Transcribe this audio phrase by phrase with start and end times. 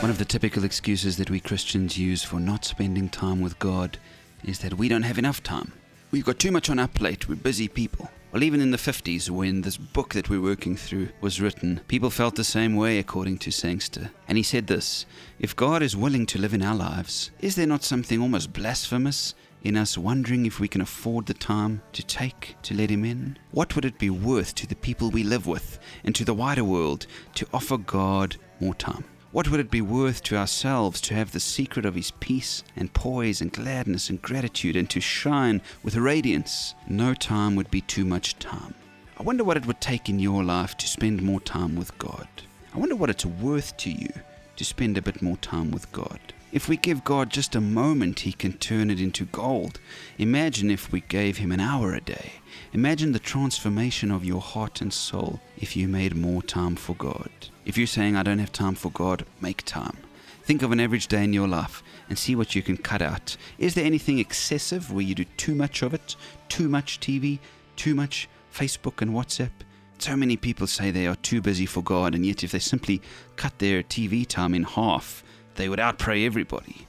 [0.00, 3.98] One of the typical excuses that we Christians use for not spending time with God
[4.42, 5.74] is that we don't have enough time.
[6.10, 8.10] We've got too much on our plate, we're busy people.
[8.32, 12.08] Well, even in the 50s, when this book that we're working through was written, people
[12.08, 14.10] felt the same way, according to Sangster.
[14.26, 15.04] And he said this
[15.38, 19.34] If God is willing to live in our lives, is there not something almost blasphemous
[19.62, 23.38] in us wondering if we can afford the time to take to let Him in?
[23.50, 26.64] What would it be worth to the people we live with and to the wider
[26.64, 29.04] world to offer God more time?
[29.32, 32.92] What would it be worth to ourselves to have the secret of His peace and
[32.92, 36.74] poise and gladness and gratitude and to shine with radiance?
[36.88, 38.74] No time would be too much time.
[39.16, 42.26] I wonder what it would take in your life to spend more time with God.
[42.74, 44.12] I wonder what it's worth to you
[44.56, 46.18] to spend a bit more time with God.
[46.52, 49.78] If we give God just a moment, He can turn it into gold.
[50.18, 52.32] Imagine if we gave Him an hour a day.
[52.72, 57.30] Imagine the transformation of your heart and soul if you made more time for God.
[57.64, 59.96] If you're saying, I don't have time for God, make time.
[60.42, 63.36] Think of an average day in your life and see what you can cut out.
[63.58, 66.16] Is there anything excessive where you do too much of it?
[66.48, 67.38] Too much TV?
[67.76, 69.52] Too much Facebook and WhatsApp?
[69.98, 73.00] So many people say they are too busy for God, and yet if they simply
[73.36, 75.22] cut their TV time in half,
[75.54, 76.86] they would outpray everybody.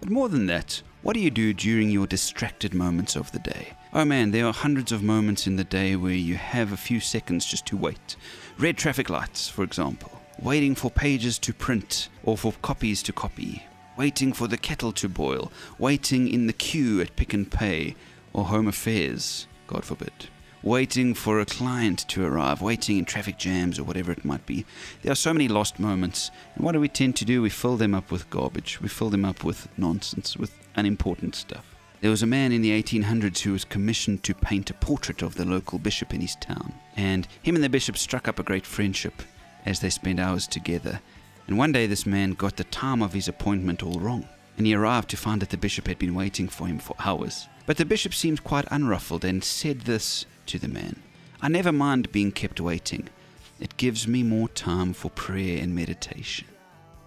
[0.00, 3.68] But more than that, what do you do during your distracted moments of the day?
[3.92, 7.00] Oh man, there are hundreds of moments in the day where you have a few
[7.00, 8.16] seconds just to wait.
[8.58, 10.20] Red traffic lights, for example.
[10.42, 13.62] Waiting for pages to print or for copies to copy.
[13.96, 15.50] Waiting for the kettle to boil.
[15.78, 17.96] Waiting in the queue at Pick n Pay
[18.32, 20.28] or Home Affairs, God forbid
[20.62, 24.64] waiting for a client to arrive, waiting in traffic jams or whatever it might be.
[25.02, 26.30] There are so many lost moments.
[26.54, 27.42] And what do we tend to do?
[27.42, 28.80] We fill them up with garbage.
[28.80, 31.76] We fill them up with nonsense, with unimportant stuff.
[32.00, 35.34] There was a man in the 1800s who was commissioned to paint a portrait of
[35.34, 36.74] the local bishop in his town.
[36.96, 39.22] And him and the bishop struck up a great friendship
[39.64, 41.00] as they spent hours together.
[41.46, 44.28] And one day this man got the time of his appointment all wrong.
[44.58, 47.48] And he arrived to find that the bishop had been waiting for him for hours.
[47.66, 51.02] But the bishop seemed quite unruffled and said this to the man.
[51.40, 53.08] I never mind being kept waiting.
[53.60, 56.46] It gives me more time for prayer and meditation.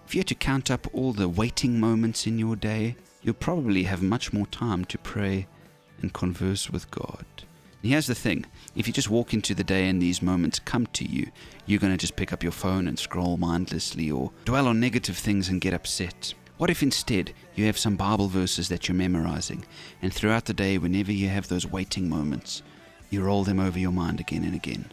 [0.06, 3.84] If you had to count up all the waiting moments in your day, you'll probably
[3.84, 5.46] have much more time to pray
[6.02, 7.24] and converse with God.
[7.82, 10.86] And here's the thing if you just walk into the day and these moments come
[10.86, 11.30] to you,
[11.66, 15.16] you're going to just pick up your phone and scroll mindlessly or dwell on negative
[15.16, 16.34] things and get upset.
[16.58, 19.64] What if instead you have some Bible verses that you're memorizing,
[20.02, 22.62] and throughout the day, whenever you have those waiting moments,
[23.10, 24.86] you roll them over your mind again and again?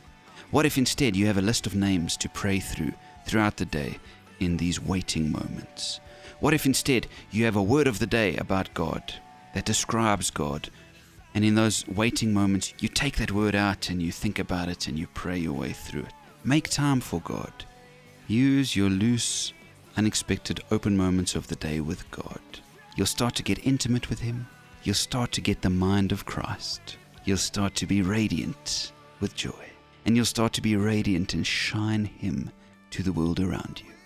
[0.50, 2.94] What if instead you have a list of names to pray through
[3.26, 4.00] throughout the day
[4.40, 6.00] in these waiting moments?
[6.40, 9.14] What if instead you have a word of the day about God
[9.54, 10.70] that describes God,
[11.34, 14.88] and in those waiting moments you take that word out and you think about it
[14.88, 16.14] and you pray your way through it?
[16.44, 17.66] Make time for God.
[18.28, 19.54] Use your loose,
[19.96, 22.40] unexpected, open moments of the day with God.
[22.96, 24.48] You'll start to get intimate with Him.
[24.84, 26.98] You'll start to get the mind of Christ
[27.28, 29.52] you'll start to be radiant with joy.
[30.06, 32.52] And you'll start to be radiant and shine Him
[32.92, 33.97] to the world around you.